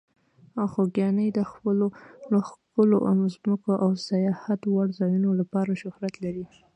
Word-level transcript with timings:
خوږیاڼي 0.71 1.27
د 1.33 1.39
خپلو 1.51 1.85
ښکلو 2.49 2.97
ځمکو 3.33 3.71
او 3.83 3.89
سیاحت 4.07 4.61
وړ 4.65 4.87
ځایونو 4.99 5.29
لپاره 5.39 5.79
شهرت 5.81 6.13
لري. 6.25 6.45